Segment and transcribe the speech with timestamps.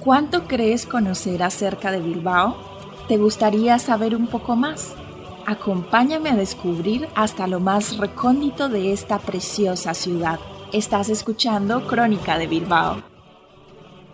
[0.00, 2.56] ¿Cuánto crees conocer acerca de Bilbao?
[3.06, 4.96] ¿Te gustaría saber un poco más?
[5.46, 10.40] Acompáñame a descubrir hasta lo más recóndito de esta preciosa ciudad.
[10.72, 13.02] Estás escuchando Crónica de Bilbao.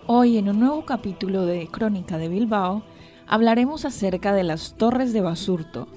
[0.06, 2.82] Hoy en un nuevo capítulo de Crónica de Bilbao
[3.26, 5.88] hablaremos acerca de las Torres de Basurto,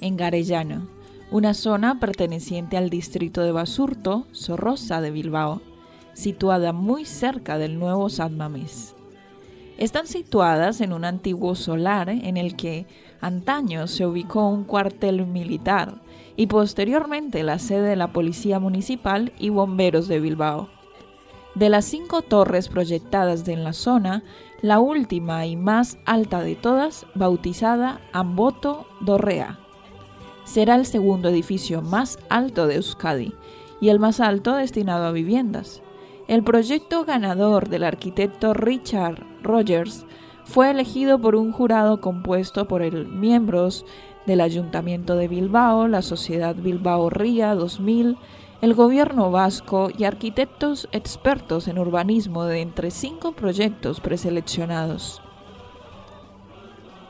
[0.00, 0.86] en Garellano,
[1.30, 5.60] una zona perteneciente al distrito de Basurto, Sorrosa de Bilbao,
[6.14, 8.94] situada muy cerca del nuevo San Mamés.
[9.76, 12.86] Están situadas en un antiguo solar en el que
[13.20, 16.00] antaño se ubicó un cuartel militar
[16.34, 20.68] y posteriormente la sede de la Policía Municipal y Bomberos de Bilbao.
[21.54, 24.22] De las cinco torres proyectadas en la zona,
[24.62, 29.58] la última y más alta de todas, bautizada Amboto Dorrea,
[30.48, 33.34] será el segundo edificio más alto de Euskadi
[33.82, 35.82] y el más alto destinado a viviendas.
[36.26, 40.06] El proyecto ganador del arquitecto Richard Rogers
[40.44, 43.84] fue elegido por un jurado compuesto por el miembros
[44.24, 48.16] del Ayuntamiento de Bilbao, la Sociedad Bilbao Ría 2000,
[48.62, 55.20] el gobierno vasco y arquitectos expertos en urbanismo de entre cinco proyectos preseleccionados.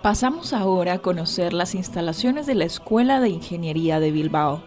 [0.03, 4.63] Pasamos ahora a conocer las instalaciones de la Escuela de Ingeniería de Bilbao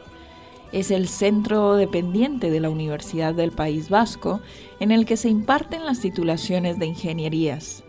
[0.72, 4.42] es el centro dependiente de la Universidad del País Vasco
[4.80, 7.84] en el que se imparten las titulaciones de ingenierías.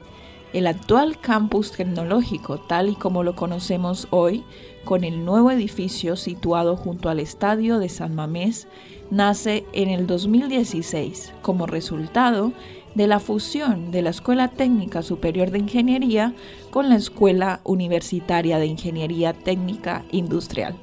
[0.53, 4.45] El actual campus tecnológico, tal y como lo conocemos hoy,
[4.84, 8.69] con el nuevo edificio situado junto al estadio de San Mamés,
[9.11, 12.53] nace en el 2016 como resultado
[12.95, 16.35] de la fusión de la Escuela Técnica Superior de Ingeniería
[16.71, 20.75] con la Escuela Universitaria de Ingeniería Técnica Industrial.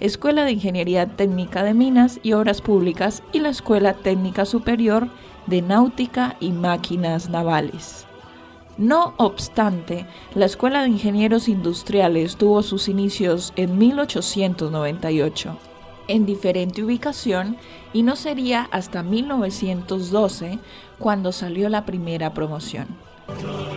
[0.00, 5.08] Escuela de Ingeniería Técnica de Minas y Obras Públicas y la Escuela Técnica Superior
[5.46, 8.06] de Náutica y Máquinas Navales.
[8.76, 15.56] No obstante, la Escuela de Ingenieros Industriales tuvo sus inicios en 1898,
[16.08, 17.56] en diferente ubicación,
[17.92, 20.58] y no sería hasta 1912
[20.98, 22.88] cuando salió la primera promoción.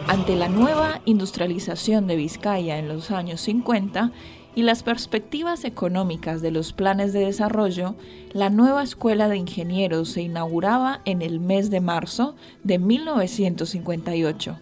[0.07, 4.11] Ante la nueva industrialización de Vizcaya en los años 50,
[4.55, 7.95] y las perspectivas económicas de los planes de desarrollo,
[8.33, 14.57] la nueva Escuela de Ingenieros se inauguraba en el mes de marzo de 1958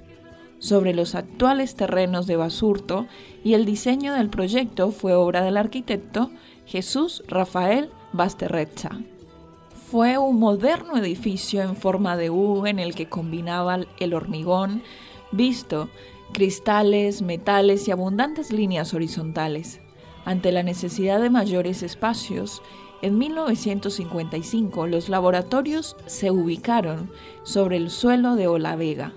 [0.59, 3.07] sobre los actuales terrenos de Basurto
[3.43, 6.31] y el diseño del proyecto fue obra del arquitecto
[6.65, 8.89] Jesús Rafael Basterrecha.
[9.91, 14.81] Fue un moderno edificio en forma de U en el que combinaba el hormigón
[15.31, 15.89] visto,
[16.33, 19.79] cristales, metales y abundantes líneas horizontales.
[20.25, 22.63] Ante la necesidad de mayores espacios,
[23.03, 27.11] en 1955 los laboratorios se ubicaron
[27.43, 29.13] sobre el suelo de Olavega,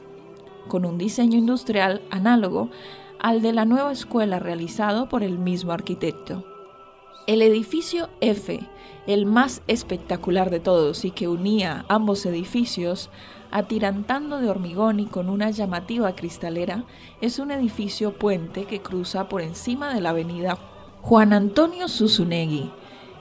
[0.68, 2.68] con un diseño industrial análogo
[3.18, 6.44] al de la nueva escuela realizado por el mismo arquitecto.
[7.26, 8.60] El edificio F,
[9.06, 13.10] el más espectacular de todos y que unía ambos edificios,
[13.50, 16.84] atirantando de hormigón y con una llamativa cristalera,
[17.20, 20.58] es un edificio puente que cruza por encima de la avenida
[21.02, 22.70] Juan Antonio Susunegui.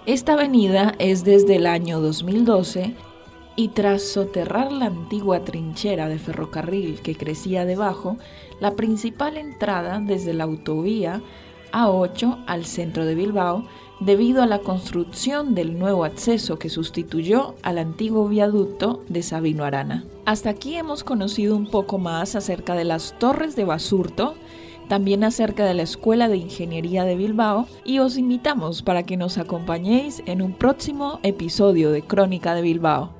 [0.05, 2.95] Esta avenida es desde el año 2012
[3.57, 8.17] y tras soterrar la antigua trinchera de ferrocarril que crecía debajo,
[8.59, 11.21] la principal entrada desde la autovía
[11.71, 13.65] A8 al centro de Bilbao
[13.99, 20.05] debido a la construcción del nuevo acceso que sustituyó al antiguo viaducto de Sabino Arana.
[20.25, 24.35] Hasta aquí hemos conocido un poco más acerca de las torres de Basurto,
[24.87, 29.37] también acerca de la Escuela de Ingeniería de Bilbao y os invitamos para que nos
[29.37, 33.17] acompañéis en un próximo episodio de Crónica de Bilbao.